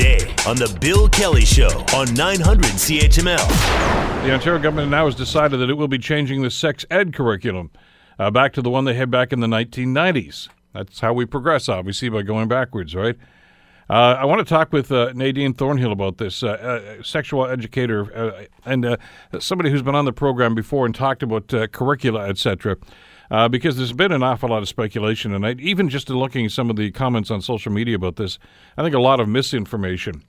today 0.00 0.34
on 0.46 0.56
The 0.56 0.74
Bill 0.80 1.08
Kelly 1.10 1.44
Show 1.44 1.68
on 1.94 2.12
900 2.14 2.64
CHML. 2.64 3.48
The 4.24 4.32
Ontario 4.32 4.58
government 4.58 4.90
now 4.90 5.04
has 5.04 5.14
decided 5.14 5.58
that 5.58 5.68
it 5.68 5.74
will 5.74 5.88
be 5.88 5.98
changing 5.98 6.40
the 6.40 6.50
sex 6.50 6.86
ed 6.90 7.12
curriculum 7.12 7.70
uh, 8.18 8.30
back 8.30 8.54
to 8.54 8.62
the 8.62 8.70
one 8.70 8.86
they 8.86 8.94
had 8.94 9.10
back 9.10 9.30
in 9.30 9.40
the 9.40 9.46
1990s. 9.46 10.48
That's 10.72 11.00
how 11.00 11.12
we 11.12 11.26
progress, 11.26 11.68
obviously, 11.68 12.08
by 12.08 12.22
going 12.22 12.48
backwards, 12.48 12.94
right? 12.94 13.16
Uh, 13.90 14.16
I 14.18 14.24
want 14.24 14.38
to 14.38 14.44
talk 14.44 14.72
with 14.72 14.90
uh, 14.90 15.12
Nadine 15.14 15.52
Thornhill 15.52 15.92
about 15.92 16.16
this, 16.16 16.42
uh, 16.42 16.48
uh 16.48 17.02
sexual 17.02 17.44
educator 17.46 18.14
uh, 18.16 18.44
and 18.64 18.86
uh, 18.86 18.96
somebody 19.38 19.70
who's 19.70 19.82
been 19.82 19.96
on 19.96 20.06
the 20.06 20.12
program 20.12 20.54
before 20.54 20.86
and 20.86 20.94
talked 20.94 21.22
about 21.22 21.48
curricula, 21.72 22.28
etc. 22.28 22.76
because 23.50 23.76
there's 23.76 23.92
been 23.92 24.12
an 24.12 24.22
awful 24.22 24.48
lot 24.48 24.62
of 24.62 24.68
speculation, 24.68 25.34
and 25.34 25.46
I, 25.46 25.52
even 25.58 25.88
just 25.88 26.10
looking 26.10 26.46
at 26.46 26.52
some 26.52 26.70
of 26.70 26.76
the 26.76 26.90
comments 26.90 27.30
on 27.30 27.40
social 27.42 27.72
media 27.72 27.96
about 27.96 28.16
this, 28.16 28.38
I 28.76 28.82
think 28.82 28.94
a 28.94 29.00
lot 29.00 29.20
of 29.20 29.28
misinformation 29.28 30.24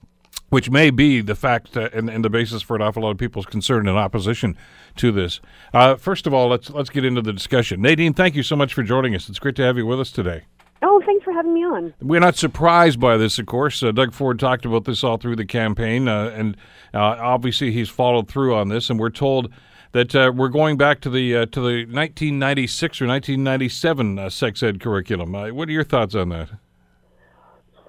which 0.52 0.70
may 0.70 0.90
be 0.90 1.22
the 1.22 1.34
fact 1.34 1.78
uh, 1.78 1.90
and, 1.94 2.10
and, 2.10 2.26
the 2.26 2.30
basis 2.30 2.62
for 2.62 2.76
an 2.76 2.82
awful 2.82 3.04
lot 3.04 3.12
of 3.12 3.18
people's 3.18 3.46
concern 3.46 3.88
and 3.88 3.98
opposition 3.98 4.58
to 4.98 5.10
this. 5.10 5.40
Uh, 5.74 5.96
first 5.96 6.28
of 6.28 6.34
all, 6.34 6.50
let's 6.50 6.70
let's 6.70 6.90
get 6.90 7.06
into 7.06 7.22
the 7.22 7.34
discussion. 7.34 7.82
Nadine, 7.82 8.14
thank 8.14 8.36
you 8.36 8.44
so 8.44 8.58
much 8.58 8.74
for 8.74 8.84
joining 8.84 9.16
us. 9.16 9.30
It's 9.30 9.40
great 9.40 9.56
to 9.56 9.64
have 9.64 9.78
you 9.78 9.86
with 9.86 10.00
us 10.00 10.12
today. 10.12 10.44
Oh, 10.84 11.02
thanks 11.06 11.24
for 11.24 11.32
having 11.32 11.54
me 11.54 11.64
on. 11.64 11.94
We're 12.02 12.20
not 12.20 12.36
surprised 12.36 13.00
by 13.00 13.16
this, 13.16 13.40
of 13.40 13.46
course. 13.46 13.82
Uh, 13.82 13.92
Doug 13.92 14.14
Ford 14.14 14.40
talked 14.40 14.66
about 14.66 14.84
this 14.84 15.04
all 15.04 15.18
through 15.18 15.38
the 15.38 15.46
campaign, 15.46 16.08
uh, 16.08 16.34
and 16.36 16.58
uh, 16.94 17.00
obviously 17.00 17.72
he's 17.72 17.90
followed 17.90 18.28
through 18.28 18.54
on 18.56 18.68
this. 18.68 18.90
And 18.90 19.00
we're 19.00 19.10
told 19.10 19.54
that 19.94 20.16
uh, 20.16 20.32
we're 20.36 20.50
going 20.50 20.78
back 20.78 21.02
to 21.02 21.10
the 21.10 21.46
to 21.48 21.60
the 21.60 21.86
1996 21.86 23.02
or 23.02 23.08
1997 23.08 24.30
sex 24.30 24.64
ed 24.64 24.80
curriculum. 24.80 25.32
what 25.34 25.68
are 25.68 25.72
your 25.72 25.84
thoughts 25.84 26.16
on 26.16 26.30
that? 26.30 26.50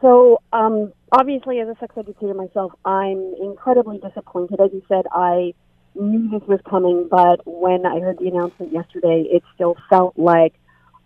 So, 0.02 0.42
um, 0.52 0.92
obviously, 1.12 1.60
as 1.60 1.68
a 1.68 1.76
sex 1.78 1.94
educator 1.96 2.34
myself, 2.34 2.72
I'm 2.84 3.34
incredibly 3.40 3.98
disappointed. 3.98 4.60
As 4.60 4.70
you 4.72 4.82
said, 4.88 5.04
I 5.12 5.54
knew 5.94 6.28
this 6.28 6.46
was 6.48 6.58
coming, 6.68 7.06
but 7.08 7.40
when 7.46 7.86
I 7.86 8.00
heard 8.00 8.18
the 8.18 8.26
announcement 8.26 8.72
yesterday, 8.72 9.24
it 9.30 9.44
still 9.54 9.76
felt 9.88 10.18
like 10.18 10.54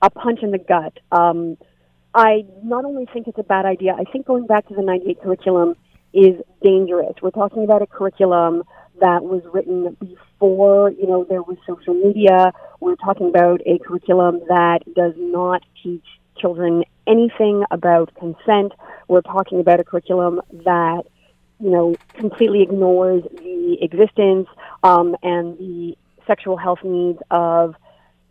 a 0.00 0.08
punch 0.08 0.40
in 0.42 0.50
the 0.50 0.58
gut. 0.58 0.98
Um, 1.12 1.58
I 2.14 2.46
not 2.62 2.86
only 2.86 3.06
think 3.12 3.28
it's 3.28 3.38
a 3.38 3.42
bad 3.42 3.66
idea, 3.66 3.92
I 3.92 4.04
think 4.10 4.26
going 4.26 4.46
back 4.46 4.66
to 4.68 4.74
the 4.74 4.82
98 4.82 5.20
curriculum 5.20 5.74
is 6.14 6.40
dangerous. 6.62 7.14
We're 7.20 7.30
talking 7.30 7.64
about 7.64 7.82
a 7.82 7.86
curriculum 7.86 8.62
that 9.00 9.22
was 9.22 9.42
written 9.52 9.94
before, 10.00 10.16
you 10.40 11.06
know, 11.06 11.24
there 11.28 11.42
was 11.42 11.56
social 11.66 11.94
media. 11.94 12.52
We're 12.80 12.96
talking 12.96 13.28
about 13.28 13.60
a 13.66 13.78
curriculum 13.78 14.40
that 14.48 14.80
does 14.94 15.14
not 15.16 15.62
teach 15.82 16.04
children 16.38 16.84
anything 17.06 17.64
about 17.70 18.14
consent. 18.14 18.72
We're 19.08 19.22
talking 19.22 19.60
about 19.60 19.80
a 19.80 19.84
curriculum 19.84 20.40
that, 20.64 21.04
you 21.60 21.70
know, 21.70 21.94
completely 22.14 22.62
ignores 22.62 23.22
the 23.22 23.78
existence 23.80 24.48
um, 24.82 25.16
and 25.22 25.56
the 25.58 25.96
sexual 26.26 26.56
health 26.56 26.80
needs 26.84 27.18
of 27.30 27.74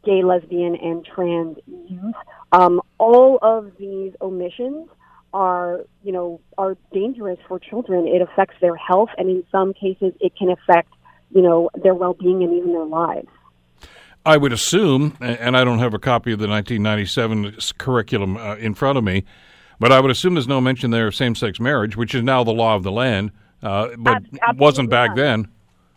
gay, 0.03 0.23
lesbian, 0.23 0.76
and 0.76 1.03
trans 1.03 1.58
youth. 1.66 2.16
Um, 2.52 2.81
all 3.00 3.39
of 3.42 3.72
these 3.80 4.14
omissions 4.22 4.88
are, 5.33 5.81
you 6.03 6.11
know, 6.11 6.39
are 6.58 6.78
dangerous 6.94 7.39
for 7.48 7.59
children. 7.59 8.08
It 8.08 8.22
affects 8.22 8.56
their 8.61 8.76
health, 8.76 9.09
and 9.17 9.30
in 9.30 9.44
some 9.52 9.73
cases, 9.73 10.14
it 10.20 10.36
can 10.36 10.50
affect, 10.50 10.94
you 11.31 11.41
know, 11.41 11.69
their 11.83 11.93
well-being 11.93 12.43
and 12.43 12.53
even 12.53 12.71
their 12.73 12.85
lives. 12.85 13.27
I 14.25 14.37
would 14.37 14.51
assume, 14.51 15.15
and 15.21 15.55
I 15.55 15.63
don't 15.63 15.79
have 15.79 15.93
a 15.93 15.99
copy 15.99 16.31
of 16.31 16.39
the 16.39 16.47
1997 16.47 17.57
curriculum 17.77 18.37
uh, 18.37 18.55
in 18.55 18.73
front 18.73 18.97
of 18.97 19.03
me, 19.03 19.23
but 19.79 19.91
I 19.91 19.99
would 19.99 20.09
assume 20.09 20.33
there's 20.33 20.47
no 20.47 20.61
mention 20.61 20.89
there 20.89 21.07
of 21.07 21.15
same-sex 21.15 21.59
marriage, 21.59 21.95
which 21.95 22.15
is 22.15 22.23
now 22.23 22.43
the 22.43 22.51
law 22.51 22.75
of 22.75 22.81
the 22.83 22.91
land, 22.91 23.31
uh, 23.61 23.89
but 23.97 24.23
Ab- 24.41 24.59
wasn't 24.59 24.89
back 24.89 25.09
none. 25.09 25.17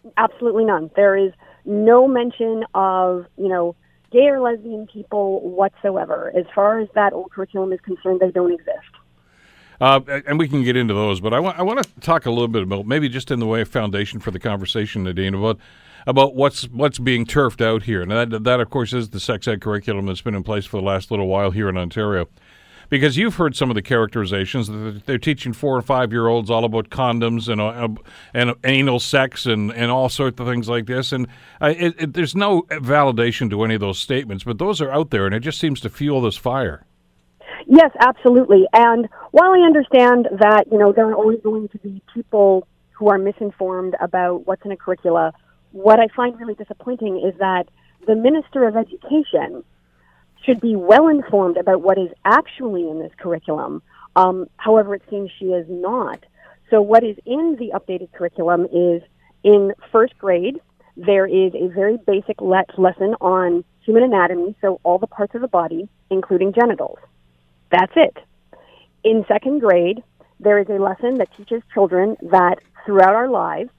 then. 0.05 0.13
Absolutely 0.19 0.65
none. 0.65 0.91
There 0.95 1.17
is 1.17 1.33
no 1.65 2.09
mention 2.09 2.65
of 2.75 3.27
you 3.37 3.49
know 3.49 3.77
gay 4.11 4.27
or 4.27 4.41
lesbian 4.41 4.87
people 4.87 5.41
whatsoever. 5.49 6.33
As 6.37 6.45
far 6.55 6.81
as 6.81 6.89
that 6.95 7.13
old 7.13 7.31
curriculum 7.31 7.73
is 7.73 7.81
concerned, 7.81 8.21
they 8.21 8.31
don't 8.31 8.53
exist. 8.53 8.98
Uh, 9.81 10.01
and 10.27 10.39
we 10.39 10.49
can 10.49 10.65
get 10.65 10.77
into 10.77 10.93
those, 10.93 11.21
but 11.21 11.33
I 11.33 11.39
want 11.39 11.59
I 11.59 11.63
want 11.63 11.83
to 11.83 12.01
talk 12.01 12.27
a 12.27 12.31
little 12.31 12.49
bit 12.49 12.65
about 12.65 12.87
maybe 12.87 13.09
just 13.09 13.31
in 13.31 13.39
the 13.39 13.47
way 13.47 13.61
of 13.61 13.69
foundation 13.69 14.19
for 14.19 14.33
the 14.33 14.41
conversation, 14.41 15.05
Nadine, 15.05 15.35
about 15.35 15.59
about 16.07 16.35
what's 16.35 16.65
what's 16.69 16.99
being 16.99 17.25
turfed 17.25 17.61
out 17.61 17.85
here, 17.85 18.03
and 18.03 18.11
that 18.11 18.43
that 18.43 18.61
of 18.61 18.71
course 18.71 18.93
is 18.93 19.11
the 19.11 19.21
sex 19.21 19.47
ed 19.47 19.61
curriculum 19.61 20.07
that's 20.07 20.23
been 20.23 20.35
in 20.35 20.43
place 20.43 20.67
for 20.67 20.79
the 20.79 20.87
last 20.87 21.11
little 21.13 21.29
while 21.29 21.53
here 21.53 21.69
in 21.69 21.77
Ontario. 21.77 22.29
Because 22.91 23.19
you've 23.19 23.35
heard 23.35 23.55
some 23.55 23.71
of 23.71 23.75
the 23.75 23.83
characterizations 23.83 24.67
that 24.69 25.03
they're 25.05 25.19
teaching 25.19 25.53
four 25.53 25.77
or 25.77 25.83
five 25.83 26.11
year 26.11 26.27
olds 26.27 26.51
all 26.51 26.65
about 26.65 26.89
condoms 26.89 27.47
and 27.47 27.61
uh, 27.61 28.03
and 28.33 28.55
anal 28.65 28.99
sex 28.99 29.45
and, 29.45 29.71
and 29.73 29.91
all 29.91 30.09
sorts 30.09 30.41
of 30.41 30.47
things 30.47 30.71
like 30.71 30.87
this, 30.87 31.13
and 31.13 31.29
uh, 31.61 31.75
it, 31.77 31.95
it, 32.01 32.13
there's 32.15 32.35
no 32.35 32.63
validation 32.63 33.51
to 33.51 33.63
any 33.63 33.75
of 33.75 33.81
those 33.81 33.99
statements, 33.99 34.43
but 34.43 34.59
those 34.59 34.81
are 34.81 34.91
out 34.91 35.11
there, 35.11 35.27
and 35.27 35.35
it 35.35 35.41
just 35.41 35.61
seems 35.61 35.81
to 35.83 35.91
fuel 35.91 36.23
this 36.23 36.37
fire. 36.37 36.87
Yes, 37.69 37.91
absolutely. 38.01 38.67
And 38.73 39.09
while 39.31 39.53
I 39.53 39.61
understand 39.61 40.29
that 40.41 40.65
you 40.73 40.79
know 40.79 40.93
there 40.93 41.07
are 41.07 41.15
always 41.15 41.41
going 41.43 41.69
to 41.69 41.79
be 41.79 42.03
people 42.13 42.67
who 42.93 43.09
are 43.09 43.19
misinformed 43.19 43.95
about 44.01 44.47
what's 44.47 44.65
in 44.65 44.73
a 44.73 44.77
curricula 44.77 45.33
what 45.73 46.01
I 46.01 46.09
find 46.15 46.39
really 46.39 46.55
disappointing 46.55 47.23
is 47.25 47.39
that 47.39 47.65
the 48.07 48.15
Minister 48.15 48.67
of 48.67 48.77
Education 48.77 49.65
should 50.45 50.61
be 50.61 50.77
well 50.77 51.09
informed 51.09 51.57
about 51.57 51.83
what 51.83 51.99
is 51.99 52.11
actually 52.25 52.89
in 52.89 53.01
this 53.01 53.13
curriculum. 53.19 53.83
Um, 54.17 54.47
however, 54.57 54.95
it 54.95 55.03
seems 55.11 55.31
she 55.39 55.47
is 55.47 55.67
not. 55.69 56.25
So, 56.71 56.81
what 56.81 57.05
is 57.05 57.17
in 57.27 57.57
the 57.59 57.73
updated 57.75 58.13
curriculum 58.13 58.67
is 58.67 59.03
in 59.43 59.73
first 59.93 60.17
grade, 60.19 60.61
there 60.97 61.27
is 61.27 61.55
a 61.55 61.69
very 61.69 61.97
basic 61.97 62.41
le- 62.41 62.65
lesson 62.77 63.15
on 63.21 63.65
human 63.85 64.03
anatomy, 64.03 64.57
so 64.61 64.81
all 64.85 64.99
the 64.99 65.07
parts 65.07 65.35
of 65.35 65.41
the 65.41 65.49
body, 65.49 65.89
including 66.11 66.53
genitals. 66.53 66.99
That's 67.71 67.93
it. 67.97 68.17
In 69.05 69.25
second 69.29 69.61
grade, 69.61 70.03
there 70.41 70.59
is 70.59 70.69
a 70.69 70.83
lesson 70.83 71.19
that 71.19 71.29
teaches 71.37 71.63
children 71.73 72.17
that 72.23 72.57
throughout 72.85 73.15
our 73.15 73.29
lives, 73.29 73.71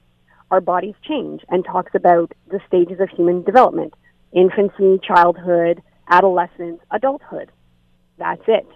our 0.50 0.60
bodies 0.60 0.94
change 1.02 1.42
and 1.48 1.64
talks 1.64 1.94
about 1.94 2.32
the 2.48 2.60
stages 2.66 3.00
of 3.00 3.08
human 3.10 3.42
development 3.42 3.94
infancy, 4.32 5.00
childhood, 5.02 5.82
adolescence, 6.08 6.80
adulthood. 6.92 7.50
That's 8.18 8.42
it. 8.46 8.66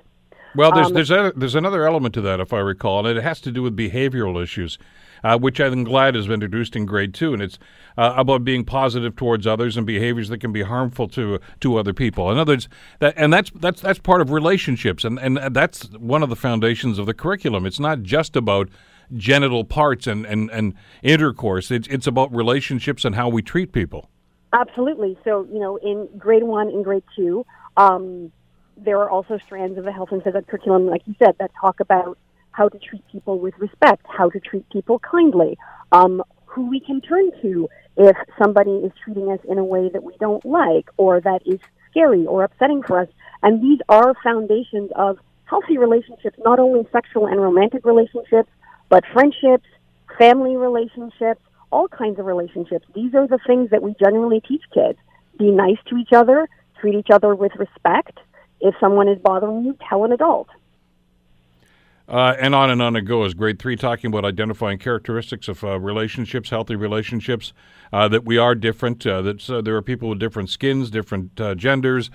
Well, 0.54 0.72
there's 0.72 0.86
um, 0.88 0.94
there's 0.94 1.10
a, 1.10 1.32
there's 1.34 1.54
another 1.54 1.86
element 1.86 2.14
to 2.14 2.20
that, 2.22 2.40
if 2.40 2.52
I 2.52 2.60
recall, 2.60 3.06
and 3.06 3.18
it 3.18 3.22
has 3.22 3.40
to 3.42 3.50
do 3.50 3.62
with 3.62 3.76
behavioral 3.76 4.42
issues, 4.42 4.78
uh, 5.22 5.38
which 5.38 5.60
I'm 5.60 5.84
glad 5.84 6.14
has 6.14 6.26
been 6.26 6.34
introduced 6.34 6.76
in 6.76 6.86
grade 6.86 7.12
two, 7.14 7.32
and 7.32 7.42
it's 7.42 7.58
uh, 7.98 8.14
about 8.16 8.44
being 8.44 8.64
positive 8.64 9.16
towards 9.16 9.46
others 9.46 9.76
and 9.76 9.86
behaviors 9.86 10.28
that 10.28 10.38
can 10.38 10.52
be 10.52 10.62
harmful 10.62 11.08
to 11.08 11.40
to 11.60 11.76
other 11.76 11.92
people. 11.92 12.30
In 12.30 12.38
other 12.38 12.52
words, 12.52 12.68
that 13.00 13.14
and 13.16 13.32
that's 13.32 13.50
that's 13.54 13.80
that's 13.80 13.98
part 13.98 14.20
of 14.20 14.30
relationships, 14.30 15.04
and 15.04 15.18
and 15.18 15.38
that's 15.54 15.90
one 15.92 16.22
of 16.22 16.28
the 16.28 16.36
foundations 16.36 16.98
of 16.98 17.06
the 17.06 17.14
curriculum. 17.14 17.66
It's 17.66 17.80
not 17.80 18.02
just 18.02 18.36
about 18.36 18.68
genital 19.16 19.64
parts 19.64 20.06
and, 20.06 20.24
and, 20.26 20.50
and 20.50 20.74
intercourse. 21.02 21.70
It's, 21.70 21.86
it's 21.88 22.06
about 22.06 22.34
relationships 22.34 23.04
and 23.04 23.14
how 23.14 23.28
we 23.28 23.42
treat 23.42 23.72
people. 23.72 24.08
Absolutely. 24.52 25.18
So, 25.24 25.46
you 25.52 25.58
know, 25.58 25.76
in 25.76 26.08
grade 26.16 26.44
one 26.44 26.68
and 26.68 26.84
grade 26.84 27.02
two, 27.16 27.44
um, 27.76 28.32
there 28.76 28.98
are 28.98 29.10
also 29.10 29.38
strands 29.46 29.78
of 29.78 29.84
the 29.84 29.92
health 29.92 30.10
and 30.12 30.22
phys 30.22 30.36
ed 30.36 30.46
curriculum, 30.46 30.86
like 30.86 31.02
you 31.06 31.14
said, 31.18 31.36
that 31.38 31.50
talk 31.60 31.80
about 31.80 32.18
how 32.50 32.68
to 32.68 32.78
treat 32.78 33.02
people 33.10 33.38
with 33.38 33.54
respect, 33.58 34.06
how 34.08 34.30
to 34.30 34.40
treat 34.40 34.68
people 34.70 34.98
kindly, 35.00 35.58
um, 35.92 36.22
who 36.46 36.68
we 36.68 36.80
can 36.80 37.00
turn 37.00 37.30
to 37.42 37.68
if 37.96 38.16
somebody 38.38 38.70
is 38.70 38.92
treating 39.04 39.30
us 39.30 39.40
in 39.48 39.58
a 39.58 39.64
way 39.64 39.88
that 39.88 40.02
we 40.02 40.14
don't 40.18 40.44
like 40.44 40.88
or 40.96 41.20
that 41.20 41.40
is 41.46 41.58
scary 41.90 42.26
or 42.26 42.44
upsetting 42.44 42.82
for 42.82 43.00
us. 43.00 43.08
And 43.42 43.62
these 43.62 43.78
are 43.88 44.14
foundations 44.22 44.90
of 44.96 45.18
healthy 45.44 45.78
relationships, 45.78 46.38
not 46.44 46.58
only 46.58 46.86
sexual 46.92 47.26
and 47.26 47.40
romantic 47.40 47.84
relationships, 47.84 48.50
but 48.88 49.04
friendships, 49.12 49.66
family 50.18 50.56
relationships, 50.56 51.40
all 51.70 51.88
kinds 51.88 52.18
of 52.18 52.26
relationships. 52.26 52.86
These 52.94 53.14
are 53.14 53.26
the 53.26 53.38
things 53.46 53.70
that 53.70 53.82
we 53.82 53.94
generally 53.98 54.40
teach 54.40 54.62
kids. 54.72 54.98
Be 55.38 55.50
nice 55.50 55.78
to 55.88 55.96
each 55.96 56.12
other, 56.12 56.48
treat 56.80 56.94
each 56.94 57.10
other 57.12 57.34
with 57.34 57.52
respect. 57.56 58.18
If 58.64 58.74
someone 58.80 59.08
is 59.08 59.18
bothering 59.18 59.64
you, 59.64 59.76
tell 59.88 60.04
an 60.04 60.12
adult. 60.12 60.48
Uh, 62.08 62.34
and 62.38 62.54
on 62.54 62.70
and 62.70 62.82
on 62.82 62.96
it 62.96 63.02
goes. 63.02 63.32
Grade 63.32 63.58
three, 63.58 63.76
talking 63.76 64.08
about 64.08 64.24
identifying 64.24 64.78
characteristics 64.78 65.48
of 65.48 65.62
uh, 65.62 65.78
relationships, 65.78 66.50
healthy 66.50 66.76
relationships, 66.76 67.52
uh, 67.92 68.08
that 68.08 68.24
we 68.24 68.36
are 68.36 68.54
different, 68.54 69.06
uh, 69.06 69.22
that 69.22 69.48
uh, 69.48 69.60
there 69.60 69.76
are 69.76 69.82
people 69.82 70.08
with 70.08 70.18
different 70.18 70.50
skins, 70.50 70.90
different 70.90 71.40
uh, 71.40 71.54
genders, 71.54 72.10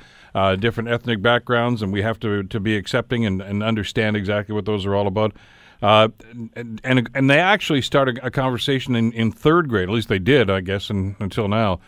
different 0.60 0.90
ethnic 0.90 1.22
backgrounds, 1.22 1.82
and 1.82 1.94
we 1.94 2.02
have 2.02 2.20
to, 2.20 2.44
to 2.44 2.60
be 2.60 2.76
accepting 2.76 3.26
and, 3.26 3.42
and 3.42 3.64
understand 3.64 4.16
exactly 4.16 4.54
what 4.54 4.66
those 4.66 4.86
are 4.86 4.96
all 4.96 5.08
about. 5.08 5.34
Uh, 5.82 6.10
and, 6.56 6.82
and, 6.84 7.10
and 7.14 7.30
they 7.30 7.40
actually 7.40 7.82
started 7.82 8.20
a 8.22 8.30
conversation 8.30 8.96
in, 8.96 9.12
in 9.14 9.32
third 9.32 9.70
grade, 9.70 9.90
at 9.90 9.96
least 9.96 10.10
they 10.10 10.20
did, 10.20 10.50
I 10.50 10.62
guess, 10.62 10.90
in, 10.90 11.16
until 11.20 11.48
now, 11.48 11.80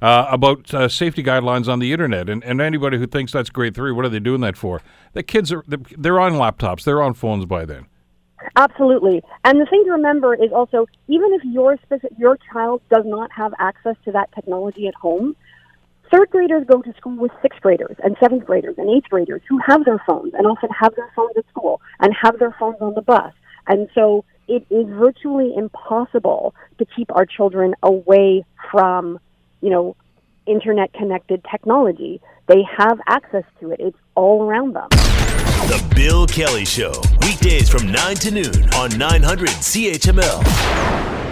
uh, 0.00 0.26
about 0.30 0.72
uh, 0.74 0.88
safety 0.88 1.22
guidelines 1.22 1.68
on 1.68 1.78
the 1.78 1.92
internet. 1.92 2.28
And, 2.28 2.44
and 2.44 2.60
anybody 2.60 2.98
who 2.98 3.06
thinks 3.06 3.32
that's 3.32 3.50
grade 3.50 3.74
three, 3.74 3.92
what 3.92 4.04
are 4.04 4.08
they 4.08 4.20
doing 4.20 4.40
that 4.42 4.56
for? 4.56 4.80
The 5.12 5.22
kids 5.22 5.52
are 5.52 5.64
they're 5.66 6.20
on 6.20 6.34
laptops, 6.34 6.84
they're 6.84 7.02
on 7.02 7.14
phones 7.14 7.46
by 7.46 7.64
then. 7.64 7.86
Absolutely. 8.56 9.22
And 9.44 9.60
the 9.60 9.66
thing 9.66 9.84
to 9.84 9.90
remember 9.90 10.34
is 10.34 10.52
also, 10.52 10.86
even 11.08 11.32
if 11.32 11.42
your 11.44 11.76
specific, 11.78 12.12
your 12.18 12.38
child 12.52 12.82
does 12.90 13.04
not 13.04 13.30
have 13.32 13.52
access 13.58 13.96
to 14.04 14.12
that 14.12 14.30
technology 14.32 14.86
at 14.86 14.94
home, 14.94 15.34
third 16.10 16.30
graders 16.30 16.64
go 16.66 16.80
to 16.80 16.94
school 16.94 17.16
with 17.16 17.32
sixth 17.42 17.60
graders 17.60 17.96
and 18.02 18.16
seventh 18.20 18.46
graders 18.46 18.76
and 18.78 18.88
eighth 18.90 19.08
graders 19.10 19.42
who 19.48 19.58
have 19.66 19.84
their 19.84 20.00
phones 20.06 20.34
and 20.34 20.46
often 20.46 20.70
have 20.70 20.94
their 20.94 21.10
phones 21.16 21.36
at 21.36 21.48
school 21.48 21.80
and 22.00 22.14
have 22.22 22.38
their 22.38 22.54
phones 22.58 22.76
on 22.80 22.94
the 22.94 23.02
bus. 23.02 23.32
And 23.66 23.88
so 23.94 24.24
it 24.46 24.64
is 24.70 24.86
virtually 24.88 25.52
impossible 25.56 26.54
to 26.78 26.86
keep 26.96 27.14
our 27.14 27.26
children 27.26 27.74
away 27.82 28.44
from, 28.70 29.18
you 29.60 29.70
know, 29.70 29.96
internet 30.46 30.92
connected 30.92 31.44
technology. 31.50 32.20
They 32.46 32.62
have 32.76 32.98
access 33.06 33.44
to 33.60 33.70
it. 33.70 33.80
It's 33.80 33.98
all 34.14 34.42
around 34.42 34.74
them. 34.74 34.88
The 35.68 35.84
Bill 35.94 36.26
Kelly 36.26 36.64
Show, 36.64 36.92
weekdays 37.20 37.68
from 37.68 37.90
9 37.90 38.14
to 38.16 38.30
noon 38.30 38.70
on 38.74 38.96
900 38.96 39.48
CHML. 39.48 41.27